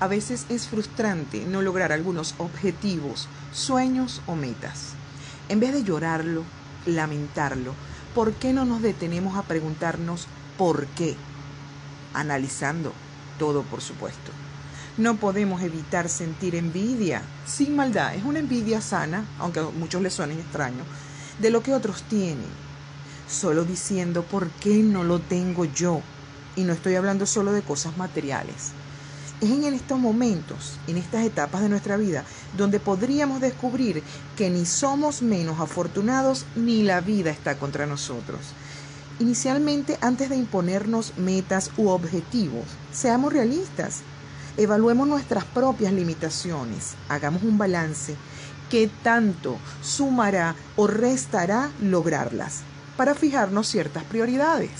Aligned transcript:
A 0.00 0.08
veces 0.08 0.46
es 0.48 0.66
frustrante 0.66 1.46
no 1.46 1.62
lograr 1.62 1.92
algunos 1.92 2.34
objetivos, 2.38 3.28
sueños 3.52 4.22
o 4.26 4.34
metas. 4.34 4.94
En 5.48 5.60
vez 5.60 5.72
de 5.72 5.84
llorarlo, 5.84 6.42
lamentarlo, 6.84 7.74
¿por 8.12 8.32
qué 8.32 8.52
no 8.52 8.64
nos 8.64 8.82
detenemos 8.82 9.36
a 9.36 9.42
preguntarnos 9.42 10.26
por 10.58 10.86
qué? 10.88 11.14
Analizando 12.12 12.92
todo, 13.38 13.62
por 13.62 13.80
supuesto. 13.80 14.32
No 14.96 15.16
podemos 15.16 15.62
evitar 15.62 16.08
sentir 16.08 16.56
envidia, 16.56 17.22
sin 17.46 17.76
maldad, 17.76 18.16
es 18.16 18.24
una 18.24 18.40
envidia 18.40 18.80
sana, 18.80 19.24
aunque 19.38 19.60
a 19.60 19.64
muchos 19.64 20.02
les 20.02 20.14
suene 20.14 20.34
extraño, 20.34 20.84
de 21.38 21.50
lo 21.50 21.62
que 21.62 21.72
otros 21.72 22.02
tienen, 22.02 22.50
solo 23.28 23.64
diciendo 23.64 24.24
por 24.24 24.48
qué 24.50 24.82
no 24.82 25.04
lo 25.04 25.20
tengo 25.20 25.64
yo. 25.64 26.00
Y 26.56 26.62
no 26.62 26.72
estoy 26.72 26.96
hablando 26.96 27.26
solo 27.26 27.52
de 27.52 27.62
cosas 27.62 27.96
materiales 27.96 28.72
es 29.44 29.50
en 29.50 29.74
estos 29.74 29.98
momentos, 29.98 30.78
en 30.86 30.96
estas 30.96 31.24
etapas 31.24 31.60
de 31.60 31.68
nuestra 31.68 31.96
vida, 31.96 32.24
donde 32.56 32.80
podríamos 32.80 33.40
descubrir 33.40 34.02
que 34.36 34.50
ni 34.50 34.66
somos 34.66 35.22
menos 35.22 35.60
afortunados 35.60 36.46
ni 36.56 36.82
la 36.82 37.00
vida 37.00 37.30
está 37.30 37.56
contra 37.56 37.86
nosotros. 37.86 38.40
Inicialmente, 39.20 39.96
antes 40.00 40.28
de 40.28 40.36
imponernos 40.36 41.16
metas 41.16 41.70
u 41.76 41.88
objetivos, 41.88 42.64
seamos 42.92 43.32
realistas. 43.32 44.00
Evaluemos 44.56 45.06
nuestras 45.06 45.44
propias 45.44 45.92
limitaciones, 45.92 46.94
hagamos 47.08 47.42
un 47.42 47.58
balance. 47.58 48.16
¿Qué 48.70 48.90
tanto 49.02 49.58
sumará 49.82 50.56
o 50.74 50.86
restará 50.86 51.70
lograrlas? 51.80 52.62
Para 52.96 53.14
fijarnos 53.14 53.68
ciertas 53.68 54.04
prioridades. 54.04 54.70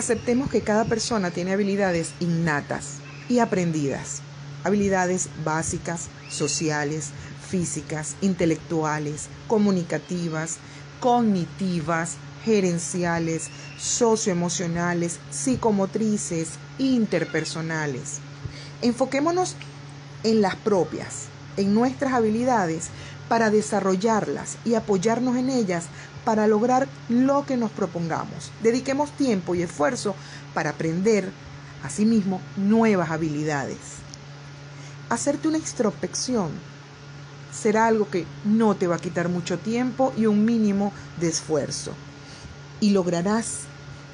Aceptemos 0.00 0.48
que 0.48 0.62
cada 0.62 0.86
persona 0.86 1.30
tiene 1.30 1.52
habilidades 1.52 2.14
innatas 2.20 3.00
y 3.28 3.40
aprendidas, 3.40 4.22
habilidades 4.64 5.28
básicas, 5.44 6.08
sociales, 6.30 7.10
físicas, 7.46 8.16
intelectuales, 8.22 9.28
comunicativas, 9.46 10.56
cognitivas, 11.00 12.16
gerenciales, 12.46 13.50
socioemocionales, 13.78 15.18
psicomotrices, 15.30 16.52
interpersonales. 16.78 18.20
Enfoquémonos 18.80 19.54
en 20.24 20.40
las 20.40 20.56
propias, 20.56 21.26
en 21.58 21.74
nuestras 21.74 22.14
habilidades 22.14 22.88
para 23.28 23.50
desarrollarlas 23.50 24.56
y 24.64 24.76
apoyarnos 24.76 25.36
en 25.36 25.50
ellas 25.50 25.84
para 26.24 26.46
lograr 26.46 26.88
lo 27.08 27.46
que 27.46 27.56
nos 27.56 27.70
propongamos. 27.70 28.50
Dediquemos 28.62 29.10
tiempo 29.12 29.54
y 29.54 29.62
esfuerzo 29.62 30.14
para 30.54 30.70
aprender, 30.70 31.30
asimismo, 31.82 32.40
nuevas 32.56 33.10
habilidades. 33.10 33.78
Hacerte 35.08 35.48
una 35.48 35.58
introspección 35.58 36.50
será 37.52 37.86
algo 37.86 38.08
que 38.08 38.26
no 38.44 38.76
te 38.76 38.86
va 38.86 38.96
a 38.96 39.00
quitar 39.00 39.28
mucho 39.28 39.58
tiempo 39.58 40.12
y 40.16 40.26
un 40.26 40.44
mínimo 40.44 40.92
de 41.18 41.28
esfuerzo. 41.28 41.92
Y 42.80 42.90
lograrás 42.90 43.62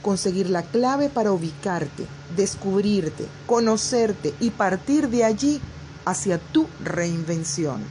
conseguir 0.02 0.50
la 0.50 0.62
clave 0.62 1.08
para 1.08 1.32
ubicarte, 1.32 2.06
descubrirte, 2.36 3.26
conocerte 3.46 4.34
y 4.40 4.50
partir 4.50 5.08
de 5.08 5.24
allí 5.24 5.60
hacia 6.04 6.38
tu 6.38 6.66
reinvención. 6.82 7.82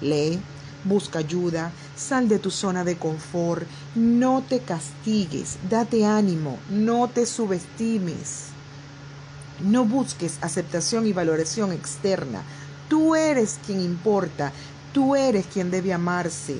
Lee, 0.00 0.40
busca 0.84 1.20
ayuda, 1.20 1.70
sal 2.02 2.28
de 2.28 2.38
tu 2.38 2.50
zona 2.50 2.84
de 2.84 2.96
confort, 2.98 3.66
no 3.94 4.42
te 4.42 4.60
castigues, 4.60 5.58
date 5.70 6.04
ánimo, 6.04 6.58
no 6.68 7.08
te 7.08 7.24
subestimes. 7.24 8.48
No 9.60 9.84
busques 9.84 10.38
aceptación 10.40 11.06
y 11.06 11.12
valoración 11.12 11.72
externa. 11.72 12.42
Tú 12.88 13.14
eres 13.14 13.60
quien 13.64 13.80
importa, 13.80 14.52
tú 14.92 15.14
eres 15.14 15.46
quien 15.46 15.70
debe 15.70 15.92
amarse, 15.92 16.56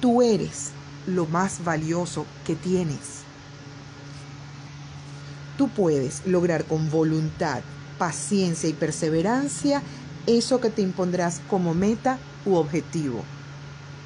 tú 0.00 0.22
eres 0.22 0.70
lo 1.06 1.26
más 1.26 1.64
valioso 1.64 2.24
que 2.46 2.54
tienes. 2.54 3.24
Tú 5.56 5.68
puedes 5.68 6.24
lograr 6.24 6.64
con 6.64 6.88
voluntad, 6.88 7.62
paciencia 7.98 8.68
y 8.68 8.74
perseverancia 8.74 9.82
eso 10.26 10.60
que 10.60 10.70
te 10.70 10.82
impondrás 10.82 11.40
como 11.48 11.74
meta 11.74 12.18
u 12.44 12.54
objetivo. 12.54 13.24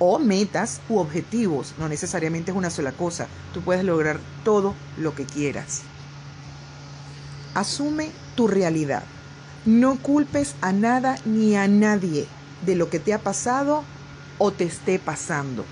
O 0.04 0.18
metas 0.18 0.80
u 0.88 0.98
objetivos, 0.98 1.74
no 1.78 1.88
necesariamente 1.88 2.50
es 2.50 2.56
una 2.56 2.70
sola 2.70 2.90
cosa. 2.90 3.28
Tú 3.54 3.60
puedes 3.60 3.84
lograr 3.84 4.18
todo 4.42 4.74
lo 4.98 5.14
que 5.14 5.24
quieras. 5.26 5.82
Asume 7.54 8.10
tu 8.34 8.48
realidad. 8.48 9.04
No 9.64 9.96
culpes 9.98 10.56
a 10.60 10.72
nada 10.72 11.18
ni 11.24 11.54
a 11.54 11.68
nadie 11.68 12.26
de 12.66 12.74
lo 12.74 12.90
que 12.90 12.98
te 12.98 13.14
ha 13.14 13.20
pasado 13.20 13.84
o 14.38 14.50
te 14.50 14.64
esté 14.64 14.98
pasando. 14.98 15.64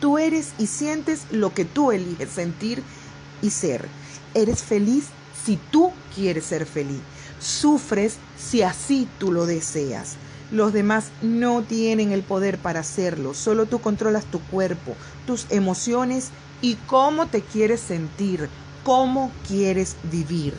Tú 0.00 0.18
eres 0.18 0.52
y 0.56 0.68
sientes 0.68 1.22
lo 1.32 1.52
que 1.52 1.64
tú 1.64 1.90
eliges 1.90 2.30
sentir 2.30 2.84
y 3.42 3.50
ser. 3.50 3.88
Eres 4.32 4.62
feliz 4.62 5.06
si 5.44 5.58
tú 5.72 5.90
quieres 6.14 6.44
ser 6.44 6.66
feliz. 6.66 7.00
Sufres 7.40 8.14
si 8.38 8.62
así 8.62 9.08
tú 9.18 9.32
lo 9.32 9.44
deseas. 9.44 10.14
Los 10.50 10.72
demás 10.72 11.10
no 11.20 11.62
tienen 11.62 12.12
el 12.12 12.22
poder 12.22 12.58
para 12.58 12.80
hacerlo. 12.80 13.34
Solo 13.34 13.66
tú 13.66 13.80
controlas 13.80 14.24
tu 14.24 14.40
cuerpo, 14.40 14.96
tus 15.26 15.46
emociones 15.50 16.30
y 16.62 16.76
cómo 16.86 17.26
te 17.26 17.42
quieres 17.42 17.80
sentir, 17.80 18.48
cómo 18.82 19.30
quieres 19.46 19.96
vivir. 20.10 20.54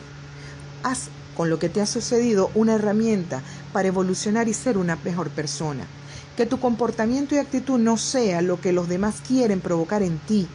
Haz 0.83 1.09
con 1.35 1.49
lo 1.49 1.57
que 1.57 1.69
te 1.69 1.81
ha 1.81 1.85
sucedido 1.85 2.51
una 2.53 2.75
herramienta 2.75 3.41
para 3.73 3.87
evolucionar 3.87 4.47
y 4.47 4.53
ser 4.53 4.77
una 4.77 4.97
mejor 4.97 5.29
persona. 5.29 5.85
Que 6.37 6.45
tu 6.45 6.59
comportamiento 6.59 7.33
y 7.33 7.39
actitud 7.39 7.79
no 7.79 7.97
sea 7.97 8.41
lo 8.41 8.61
que 8.61 8.73
los 8.73 8.87
demás 8.89 9.15
quieren 9.27 9.59
provocar 9.59 10.03
en 10.03 10.19
ti, 10.19 10.47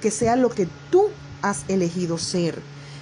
que 0.00 0.10
sea 0.10 0.36
lo 0.36 0.50
que 0.50 0.66
tú 0.90 1.08
has 1.42 1.64
elegido 1.68 2.18
ser. 2.18 2.60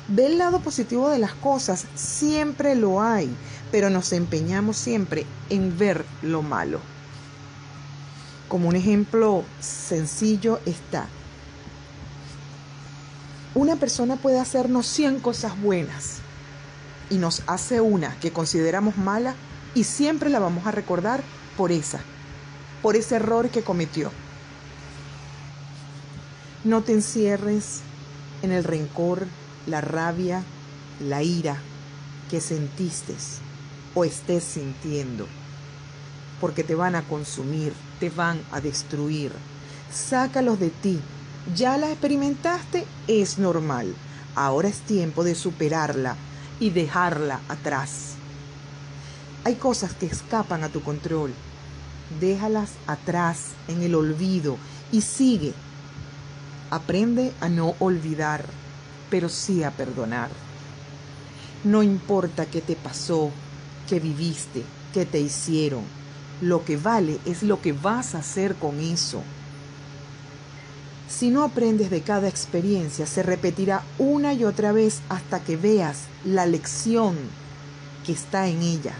Ve 0.09 0.27
el 0.27 0.39
lado 0.39 0.61
positivo 0.61 1.11
de 1.11 1.19
las 1.19 1.35
cosas, 1.35 1.85
siempre 1.95 2.75
lo 2.75 3.03
hay, 3.03 3.31
pero 3.71 3.91
nos 3.91 4.13
empeñamos 4.13 4.77
siempre 4.77 5.27
en 5.51 5.77
ver 5.79 6.05
lo 6.23 6.43
malo. 6.43 6.81
Como 8.49 8.69
un 8.69 8.77
ejemplo 8.77 9.45
sencillo 9.61 10.61
está, 10.65 11.07
una 13.55 13.77
persona 13.77 14.17
puede 14.17 14.39
hacernos 14.39 14.87
100 14.87 15.21
cosas 15.21 15.61
buenas 15.61 16.19
y 17.11 17.17
nos 17.17 17.43
hace 17.47 17.81
una 17.81 18.19
que 18.21 18.33
consideramos 18.33 18.97
mala 18.97 19.35
y 19.75 19.85
siempre 19.85 20.31
la 20.31 20.39
vamos 20.39 20.67
a 20.67 20.71
recordar 20.71 21.23
por 21.57 21.73
esa, 21.73 22.01
por 22.83 22.97
ese 22.97 23.17
error 23.17 23.51
que 23.51 23.63
cometió. 23.63 24.13
No 26.65 26.83
te 26.83 26.93
encierres 26.93 27.81
en 28.43 28.53
el 28.53 28.65
rencor, 28.65 29.27
la 29.67 29.81
rabia, 29.81 30.43
la 31.01 31.23
ira 31.23 31.57
que 32.31 32.41
sentiste 32.41 33.15
o 33.99 34.05
estés 34.05 34.45
sintiendo, 34.45 35.27
porque 36.41 36.63
te 36.63 36.77
van 36.77 36.95
a 36.95 37.03
consumir, 37.03 37.73
te 37.99 38.11
van 38.11 38.41
a 38.53 38.61
destruir. 38.61 39.33
Sácalos 39.93 40.61
de 40.61 40.71
ti. 40.71 41.01
Ya 41.57 41.77
la 41.79 41.91
experimentaste, 41.91 42.87
es 43.09 43.39
normal. 43.39 43.93
Ahora 44.37 44.69
es 44.69 44.81
tiempo 44.83 45.25
de 45.25 45.35
superarla 45.35 46.15
y 46.61 46.71
dejarla 46.71 47.41
atrás. 47.49 48.15
Hay 49.43 49.57
cosas 49.57 49.95
que 49.95 50.07
escapan 50.07 50.63
a 50.63 50.69
tu 50.69 50.83
control. 50.83 51.33
Déjalas 52.21 52.71
atrás 52.87 53.49
en 53.67 53.83
el 53.83 53.97
olvido 53.97 54.59
y 54.93 55.01
sigue. 55.01 55.55
Aprende 56.71 57.33
a 57.41 57.49
no 57.49 57.75
olvidar 57.81 58.45
pero 59.11 59.29
sí 59.29 59.63
a 59.63 59.71
perdonar. 59.71 60.29
No 61.65 61.83
importa 61.83 62.47
qué 62.47 62.61
te 62.61 62.77
pasó, 62.77 63.31
qué 63.89 64.01
viviste, 64.01 64.63
qué 64.93 65.07
te 65.07 65.21
hicieron. 65.21 65.83
Lo 66.41 66.65
que 66.65 66.77
vale 66.77 67.19
es 67.25 67.43
lo 67.43 67.61
que 67.61 67.73
vas 67.73 68.15
a 68.15 68.19
hacer 68.19 68.55
con 68.55 68.81
eso. 68.81 69.23
Si 71.09 71.31
no 71.31 71.43
aprendes 71.43 71.91
de 71.91 72.03
cada 72.03 72.29
experiencia, 72.29 73.07
se 73.07 73.23
repetirá 73.23 73.83
una 73.99 74.35
y 74.35 74.45
otra 74.45 74.73
vez 74.73 75.01
hasta 75.09 75.41
que 75.41 75.57
veas 75.57 76.03
la 76.25 76.47
lección 76.47 77.17
que 78.05 78.13
está 78.13 78.47
en 78.47 78.63
ella. 78.63 78.95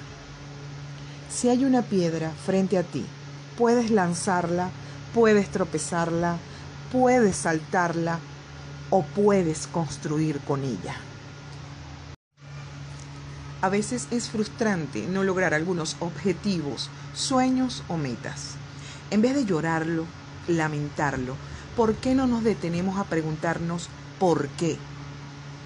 Si 1.31 1.49
hay 1.49 1.65
una 1.65 1.83
piedra 1.83 2.33
frente 2.45 2.79
a 2.79 2.83
ti, 2.83 3.05
puedes 3.57 3.91
lanzarla, 3.91 4.71
puedes 5.15 5.51
tropezarla, 5.51 6.39
puedes 6.91 7.37
saltarla, 7.37 8.19
o 8.91 9.03
puedes 9.03 9.67
construir 9.67 10.41
con 10.41 10.65
ella. 10.65 10.97
A 13.61 13.69
veces 13.69 14.07
es 14.13 14.31
frustrante 14.31 15.09
no 15.09 15.25
lograr 15.25 15.53
algunos 15.53 15.97
objetivos, 15.99 16.91
sueños 17.13 17.83
o 17.89 17.97
metas. 17.97 18.55
En 19.11 19.21
vez 19.21 19.35
de 19.35 19.45
llorarlo, 19.45 20.05
lamentarlo, 20.47 21.35
¿por 21.77 21.97
qué 21.97 22.15
no 22.15 22.29
nos 22.29 22.45
detenemos 22.45 23.01
a 23.01 23.05
preguntarnos 23.05 23.89
por 24.21 24.47
qué? 24.51 24.77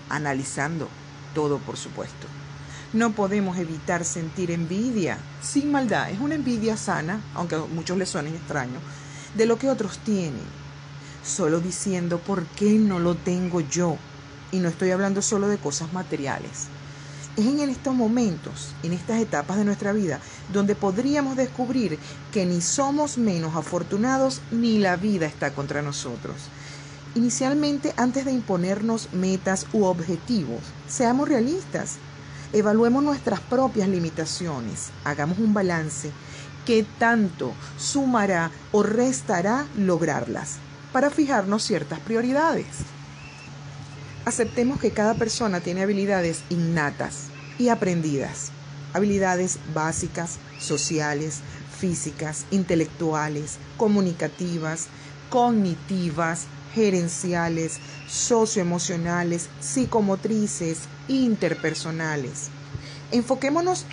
Analizando 0.08 0.88
todo, 1.34 1.58
por 1.58 1.76
supuesto. 1.76 2.26
No 2.94 3.12
podemos 3.12 3.58
evitar 3.58 4.06
sentir 4.06 4.50
envidia, 4.50 5.18
sin 5.42 5.70
maldad. 5.70 6.10
Es 6.10 6.20
una 6.20 6.34
envidia 6.34 6.78
sana, 6.78 7.20
aunque 7.34 7.56
a 7.56 7.60
muchos 7.60 7.98
les 7.98 8.08
suene 8.08 8.30
extraño, 8.30 8.78
de 9.34 9.44
lo 9.44 9.58
que 9.58 9.68
otros 9.68 9.98
tienen. 9.98 10.62
Solo 11.22 11.60
diciendo, 11.60 12.18
¿por 12.18 12.46
qué 12.46 12.70
no 12.78 12.98
lo 12.98 13.16
tengo 13.16 13.60
yo? 13.60 13.98
Y 14.50 14.60
no 14.60 14.70
estoy 14.70 14.92
hablando 14.92 15.20
solo 15.20 15.48
de 15.48 15.58
cosas 15.58 15.92
materiales. 15.92 16.68
Es 17.34 17.46
en 17.46 17.60
estos 17.70 17.94
momentos, 17.94 18.74
en 18.82 18.92
estas 18.92 19.18
etapas 19.18 19.56
de 19.56 19.64
nuestra 19.64 19.94
vida, 19.94 20.20
donde 20.52 20.74
podríamos 20.74 21.34
descubrir 21.34 21.98
que 22.30 22.44
ni 22.44 22.60
somos 22.60 23.16
menos 23.16 23.56
afortunados 23.56 24.42
ni 24.50 24.78
la 24.78 24.96
vida 24.96 25.24
está 25.24 25.54
contra 25.54 25.80
nosotros. 25.80 26.36
Inicialmente, 27.14 27.94
antes 27.96 28.26
de 28.26 28.32
imponernos 28.32 29.14
metas 29.14 29.66
u 29.72 29.84
objetivos, 29.84 30.60
seamos 30.86 31.26
realistas. 31.26 31.96
Evaluemos 32.52 33.02
nuestras 33.02 33.40
propias 33.40 33.88
limitaciones, 33.88 34.90
hagamos 35.02 35.38
un 35.38 35.54
balance. 35.54 36.10
¿Qué 36.66 36.84
tanto 36.98 37.54
sumará 37.78 38.50
o 38.72 38.82
restará 38.82 39.66
lograrlas? 39.74 40.56
Para 40.92 41.08
fijarnos 41.08 41.62
ciertas 41.62 41.98
prioridades. 42.00 42.66
Aceptemos 44.24 44.78
que 44.78 44.92
cada 44.92 45.14
persona 45.14 45.60
tiene 45.60 45.82
habilidades 45.82 46.44
innatas 46.48 47.24
y 47.58 47.70
aprendidas, 47.70 48.52
habilidades 48.92 49.58
básicas, 49.74 50.38
sociales, 50.60 51.40
físicas, 51.76 52.46
intelectuales, 52.52 53.58
comunicativas, 53.76 54.86
cognitivas, 55.28 56.46
gerenciales, 56.72 57.80
socioemocionales, 58.06 59.48
psicomotrices, 59.58 60.82
interpersonales. 61.08 62.50
Enfoquémonos 63.10 63.86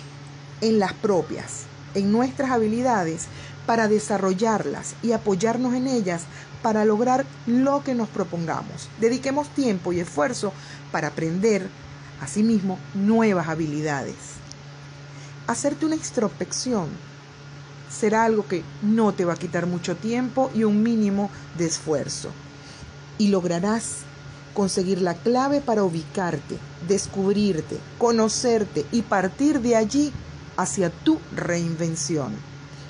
en 0.60 0.78
las 0.78 0.92
propias, 0.92 1.64
en 1.94 2.12
nuestras 2.12 2.52
habilidades 2.52 3.26
para 3.66 3.88
desarrollarlas 3.88 4.94
y 5.02 5.10
apoyarnos 5.10 5.74
en 5.74 5.88
ellas 5.88 6.22
para 6.62 6.84
lograr 6.84 7.24
lo 7.46 7.82
que 7.82 7.94
nos 7.94 8.08
propongamos. 8.08 8.88
Dediquemos 9.00 9.48
tiempo 9.50 9.92
y 9.92 10.00
esfuerzo 10.00 10.52
para 10.92 11.08
aprender, 11.08 11.68
asimismo, 12.20 12.78
nuevas 12.94 13.48
habilidades. 13.48 14.16
Hacerte 15.46 15.86
una 15.86 15.96
introspección 15.96 16.88
será 17.90 18.24
algo 18.24 18.46
que 18.46 18.62
no 18.82 19.12
te 19.12 19.24
va 19.24 19.34
a 19.34 19.38
quitar 19.38 19.66
mucho 19.66 19.96
tiempo 19.96 20.50
y 20.54 20.64
un 20.64 20.82
mínimo 20.82 21.30
de 21.58 21.66
esfuerzo. 21.66 22.30
Y 23.18 23.28
lograrás 23.28 23.98
conseguir 24.54 25.02
la 25.02 25.14
clave 25.14 25.60
para 25.60 25.84
ubicarte, 25.84 26.56
descubrirte, 26.88 27.78
conocerte 27.98 28.86
y 28.92 29.02
partir 29.02 29.60
de 29.60 29.76
allí 29.76 30.12
hacia 30.56 30.90
tu 30.90 31.18
reinvención. 31.34 32.32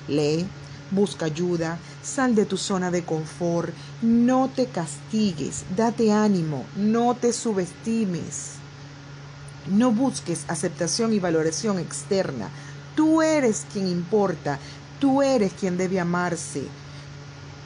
Lee, 0.07 0.45
busca 0.91 1.25
ayuda, 1.25 1.79
sal 2.03 2.35
de 2.35 2.45
tu 2.45 2.57
zona 2.57 2.91
de 2.91 3.03
confort, 3.03 3.73
no 4.01 4.49
te 4.49 4.67
castigues, 4.67 5.63
date 5.75 6.11
ánimo, 6.11 6.65
no 6.75 7.15
te 7.15 7.33
subestimes. 7.33 8.53
No 9.67 9.91
busques 9.91 10.45
aceptación 10.47 11.13
y 11.13 11.19
valoración 11.19 11.77
externa. 11.79 12.49
Tú 12.95 13.21
eres 13.21 13.65
quien 13.71 13.87
importa, 13.87 14.59
tú 14.99 15.21
eres 15.21 15.53
quien 15.53 15.77
debe 15.77 15.99
amarse, 15.99 16.63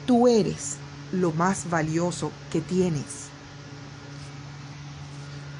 tú 0.06 0.28
eres 0.28 0.76
lo 1.12 1.32
más 1.32 1.70
valioso 1.70 2.32
que 2.52 2.60
tienes. 2.60 3.26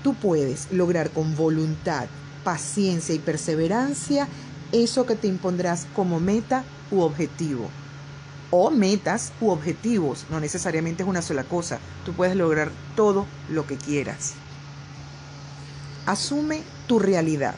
Tú 0.02 0.14
puedes 0.14 0.70
lograr 0.70 1.10
con 1.10 1.34
voluntad, 1.34 2.06
paciencia 2.44 3.14
y 3.14 3.18
perseverancia 3.18 4.28
eso 4.72 5.06
que 5.06 5.16
te 5.16 5.26
impondrás 5.26 5.86
como 5.94 6.20
meta 6.20 6.64
u 6.90 7.00
objetivo. 7.00 7.70
O 8.58 8.70
metas 8.70 9.34
u 9.38 9.50
objetivos, 9.50 10.24
no 10.30 10.40
necesariamente 10.40 11.02
es 11.02 11.08
una 11.10 11.20
sola 11.20 11.44
cosa. 11.44 11.78
Tú 12.06 12.14
puedes 12.14 12.34
lograr 12.34 12.70
todo 12.94 13.26
lo 13.50 13.66
que 13.66 13.76
quieras. 13.76 14.32
Asume 16.06 16.62
tu 16.86 16.98
realidad. 16.98 17.54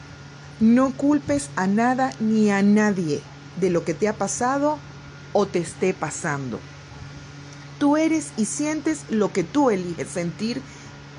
No 0.59 0.91
culpes 0.91 1.51
a 1.55 1.67
nada 1.67 2.11
ni 2.19 2.51
a 2.51 2.61
nadie 2.63 3.21
de 3.61 3.69
lo 3.69 3.85
que 3.85 3.93
te 3.93 4.09
ha 4.09 4.13
pasado 4.13 4.77
o 5.31 5.45
te 5.45 5.59
esté 5.59 5.93
pasando. 5.93 6.59
Tú 7.79 7.95
eres 7.95 8.33
y 8.35 8.43
sientes 8.43 9.05
lo 9.09 9.31
que 9.31 9.45
tú 9.45 9.69
eliges 9.69 10.09
sentir 10.09 10.61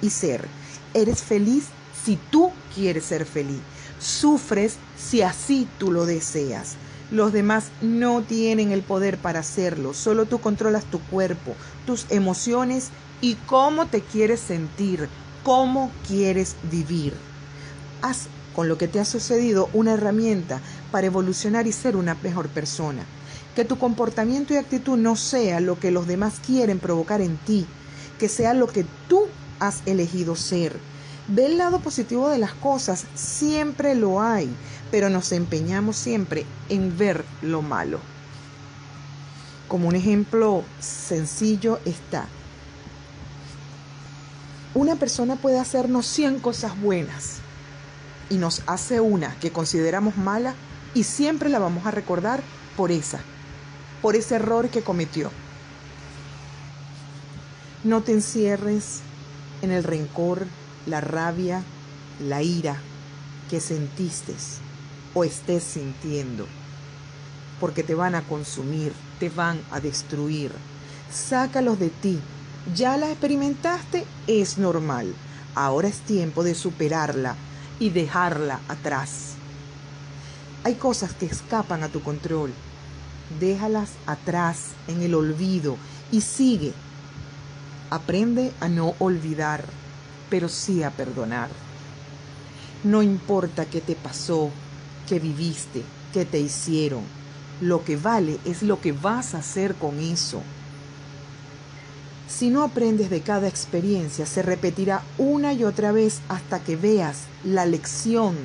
y 0.03 0.11
ser. 0.11 0.47
Eres 0.93 1.23
feliz 1.23 1.69
si 2.05 2.19
tú 2.31 2.53
quieres 2.75 3.07
ser 3.07 3.25
feliz. 3.25 3.63
Sufres 3.99 4.77
si 4.99 5.23
así 5.23 5.67
tú 5.79 5.91
lo 5.91 6.05
deseas. 6.05 6.77
Los 7.11 7.33
demás 7.33 7.71
no 7.83 8.23
tienen 8.23 8.71
el 8.71 8.83
poder 8.83 9.19
para 9.19 9.41
hacerlo. 9.41 9.95
Solo 9.95 10.27
tú 10.27 10.41
controlas 10.41 10.85
tu 10.85 11.01
cuerpo, 11.01 11.55
tus 11.87 12.07
emociones 12.11 12.91
y 13.21 13.35
cómo 13.47 13.87
te 13.87 14.01
quieres 14.01 14.41
sentir, 14.41 15.09
cómo 15.43 15.91
quieres 16.07 16.55
vivir. 16.71 17.15
Haz 18.03 18.29
con 18.55 18.69
lo 18.69 18.79
que 18.79 18.89
te 18.89 19.01
ha 19.01 19.05
sucedido 19.05 19.69
una 19.73 19.95
herramienta 19.95 20.61
para 20.91 21.07
evolucionar 21.07 21.67
y 21.67 21.73
ser 21.73 21.97
una 21.97 22.17
mejor 22.23 22.49
persona. 22.49 23.05
Que 23.55 23.65
tu 23.65 23.79
comportamiento 23.79 24.55
y 24.55 24.59
actitud 24.59 24.97
no 24.97 25.17
sea 25.17 25.61
lo 25.61 25.79
que 25.79 25.91
los 25.91 26.07
demás 26.07 26.35
quieren 26.47 26.79
provocar 26.79 27.21
en 27.21 27.37
ti, 27.39 27.67
que 28.19 28.29
sea 28.29 28.55
lo 28.55 28.69
que 28.69 28.87
tú 29.09 29.27
has 29.59 29.83
elegido 29.87 30.37
ser. 30.37 30.77
Ve 31.29 31.47
el 31.47 31.59
lado 31.59 31.81
positivo 31.81 32.29
de 32.29 32.39
las 32.39 32.55
cosas, 32.55 33.05
siempre 33.15 33.95
lo 33.95 34.21
hay, 34.21 34.49
pero 34.91 35.09
nos 35.09 35.33
empeñamos 35.33 35.97
siempre 35.97 36.45
en 36.69 36.97
ver 36.97 37.25
lo 37.43 37.63
malo. 37.63 38.01
Como 39.69 39.89
un 39.89 39.97
ejemplo 39.97 40.65
sencillo 40.81 41.79
está, 41.85 42.27
una 44.75 44.97
persona 44.97 45.37
puede 45.37 45.59
hacernos 45.59 46.07
100 46.07 46.41
cosas 46.41 46.81
buenas 46.81 47.39
y 48.29 48.37
nos 48.37 48.63
hace 48.67 49.01
una 49.01 49.37
que 49.41 49.51
consideramos 49.51 50.17
mala 50.17 50.55
y 50.95 51.05
siempre 51.05 51.49
la 51.49 51.59
vamos 51.59 51.87
a 51.87 51.91
recordar 51.91 52.43
por 52.77 52.93
esa, 52.93 53.21
por 54.03 54.17
ese 54.17 54.37
error 54.37 54.69
que 54.69 54.83
cometió. 54.83 55.31
No 57.83 58.03
te 58.03 58.13
encierres 58.13 59.01
en 59.63 59.71
el 59.71 59.85
rencor, 59.85 60.47
la 60.87 61.01
rabia, 61.01 61.63
la 62.21 62.43
ira 62.43 62.77
que 63.49 63.61
sentiste 63.61 64.35
o 65.15 65.25
estés 65.25 65.63
sintiendo, 65.65 66.47
porque 67.59 67.83
te 67.83 67.95
van 67.95 68.15
a 68.15 68.23
consumir, 68.23 68.93
te 69.19 69.29
van 69.29 69.61
a 69.71 69.81
destruir. 69.81 70.53
Sácalos 71.13 71.79
de 71.79 71.91
ti. 71.91 72.21
Ya 72.75 72.97
la 72.97 73.11
experimentaste, 73.11 74.05
es 74.27 74.59
normal. 74.59 75.15
Ahora 75.55 75.89
es 75.89 76.01
tiempo 76.01 76.45
de 76.45 76.55
superarla 76.55 77.37
y 77.79 77.91
dejarla 77.91 78.61
atrás. 78.69 79.33
Hay 80.63 80.75
cosas 80.75 81.15
que 81.15 81.27
escapan 81.27 81.83
a 81.83 81.89
tu 81.89 82.03
control. 82.03 82.53
Déjalas 83.41 83.91
atrás 84.07 84.73
en 84.89 85.03
el 85.03 85.15
olvido 85.15 85.77
y 86.13 86.21
sigue 86.21 86.75
Aprende 87.91 88.53
a 88.61 88.69
no 88.69 88.95
olvidar, 89.01 89.65
pero 90.31 90.49
sí 90.49 90.85
a 90.85 90.93
perdonar. 90.93 91.49
No 92.85 93.03
importa 93.03 93.67
qué 93.67 93.81
te 93.81 93.97
pasó, 93.97 94.53
qué 95.09 95.19
viviste, 95.19 95.83
qué 96.13 96.25
te 96.25 96.41
hicieron. 96.41 97.03
Lo 97.61 97.85
que 97.85 97.97
vale 97.97 98.39
es 98.45 98.63
lo 98.63 98.81
que 98.81 98.93
vas 98.93 99.35
a 99.35 99.39
hacer 99.39 99.75
con 99.75 99.99
eso. 99.99 100.43
Si 102.29 102.49
no 102.49 102.63
aprendes 102.63 103.11
de 103.11 103.21
cada 103.21 103.49
experiencia, 103.49 104.25
se 104.25 104.43
repetirá 104.43 105.03
una 105.19 105.53
y 105.53 105.65
otra 105.65 105.93
vez 105.93 106.21
hasta 106.29 106.61
que 106.61 106.77
veas 106.77 107.25
la 107.45 107.67
lección 107.67 108.37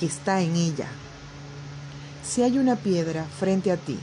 que 0.00 0.06
está 0.06 0.40
en 0.40 0.56
ella. 0.56 0.88
Si 2.24 2.42
hay 2.42 2.58
una 2.58 2.76
piedra 2.76 3.24
frente 3.38 3.70
a 3.70 3.76
ti, 3.76 3.98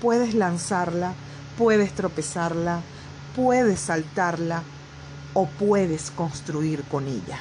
puedes 0.00 0.34
lanzarla, 0.34 1.14
puedes 1.58 1.92
tropezarla, 1.92 2.80
puedes 3.34 3.80
saltarla 3.80 4.62
o 5.34 5.46
puedes 5.46 6.10
construir 6.12 6.84
con 6.84 7.06
ella. 7.08 7.40